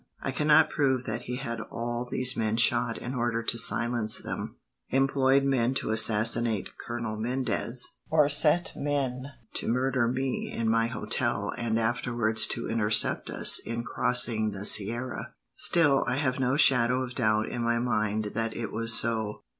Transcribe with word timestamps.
I 0.23 0.31
cannot 0.31 0.71
prove 0.71 1.03
that 1.03 1.25
he 1.25 1.35
had 1.35 1.61
all 1.61 2.07
these 2.11 2.35
men 2.35 2.57
shot 2.57 2.97
in 2.97 3.13
order 3.13 3.43
to 3.43 3.57
silence 3.59 4.17
them, 4.17 4.55
employed 4.89 5.43
men 5.43 5.75
to 5.75 5.91
assassinate 5.91 6.75
Colonel 6.79 7.17
Mendez, 7.17 7.87
or 8.09 8.27
set 8.27 8.73
men 8.75 9.27
to 9.53 9.67
murder 9.67 10.07
me 10.07 10.51
in 10.51 10.67
my 10.67 10.87
hotel 10.87 11.53
and 11.55 11.77
afterwards 11.79 12.47
to 12.47 12.67
intercept 12.67 13.29
us 13.29 13.59
in 13.63 13.83
crossing 13.83 14.49
the 14.49 14.65
sierra. 14.65 15.35
Still, 15.53 16.03
I 16.07 16.15
have 16.15 16.39
no 16.39 16.57
shadow 16.57 17.03
of 17.03 17.13
doubt 17.13 17.47
in 17.47 17.61
my 17.63 17.77
mind 17.77 18.31
that 18.33 18.57
it 18.57 18.71
was 18.71 18.95
so. 18.95 19.43